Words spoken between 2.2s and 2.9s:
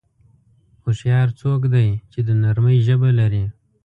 د نرمۍ